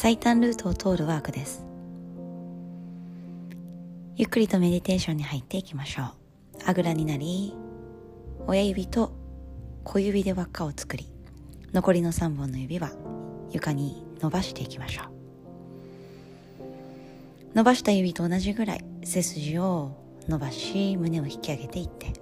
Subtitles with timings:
[0.00, 1.66] 最短ルートを通るワークです。
[4.14, 6.06] ゆっくりとメディテーションに入っていきましょう。
[6.66, 7.52] あぐらになり
[8.46, 9.10] 親指と
[9.82, 11.10] 小指で輪っかを作り
[11.72, 12.92] 残りの3本の指は
[13.50, 15.06] 床に伸ばしていきましょう。
[17.56, 19.96] 伸ばした指と同じぐらい背筋を
[20.28, 22.12] 伸ばし胸を引き上げていって。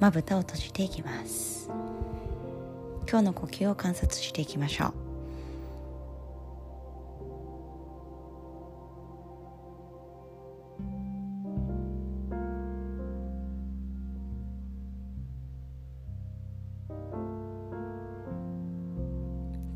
[0.00, 1.70] まぶたを閉じていきます。
[3.12, 4.94] 今日の呼吸を観察していきましょう。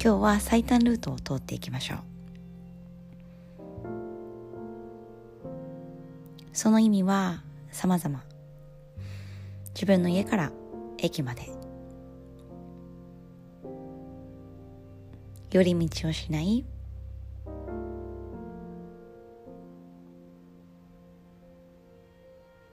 [0.03, 1.99] 今日は最短ルートを通っていきましょう。
[6.55, 8.25] その意味は様々。
[9.75, 10.53] 自分の家から
[10.97, 11.66] 駅まで。
[15.51, 16.65] 寄り道をしない。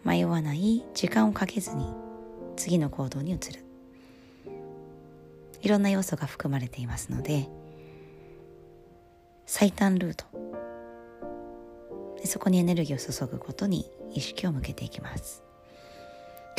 [0.03, 1.87] 迷わない時間をかけずに
[2.55, 3.63] 次の行動に移る。
[5.61, 7.47] いろんな要素が含まれていますので
[9.45, 10.25] 最短ルート。
[12.25, 15.43] そこにエネルギーを注ぐことに意識を向けていきます。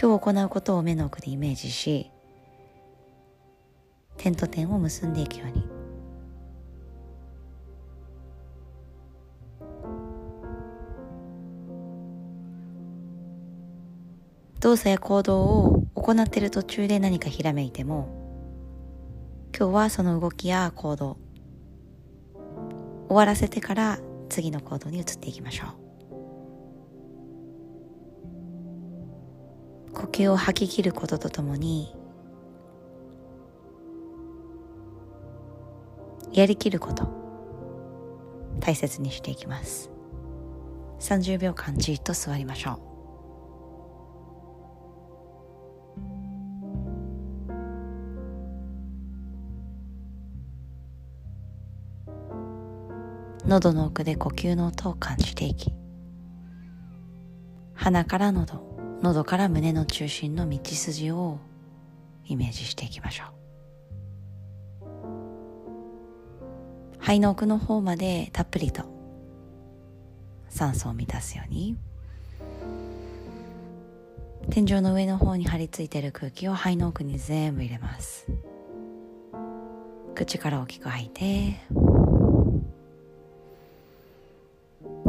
[0.00, 2.10] 今日行うことを目の奥でイメージし
[4.16, 5.73] 点と点を結んでいくように
[14.64, 18.08] 動作や行動を行っている途中で何かひらめいても
[19.54, 21.18] 今日はその動きや行動
[23.08, 23.98] 終わらせてから
[24.30, 25.68] 次の行動に移っていきましょう。
[29.92, 31.94] 呼吸を吐き切ることとともに
[36.32, 37.06] やりきること
[38.60, 39.90] 大切にしていきます。
[41.00, 42.93] 30秒間じっと座りましょう。
[53.46, 55.72] 喉の奥で呼吸の音を感じていき
[57.74, 61.38] 鼻から喉喉から胸の中心の道筋を
[62.24, 63.28] イメージしていきましょう。
[66.98, 68.84] 肺の奥の方までたっぷりと
[70.48, 71.76] 酸素を満たすように
[74.48, 78.26] 天井の上の方に張り付いている空気を肺の奥に全部入れます。
[80.14, 81.60] 口から大きく吐いて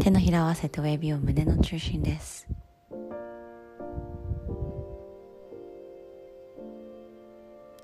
[0.01, 2.47] 手のひらを合わせて親指を胸の中心です。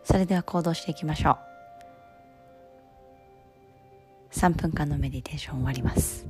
[0.04, 1.38] それでは行動していきましょう。
[4.34, 6.26] 3分間のメディテーション終わります。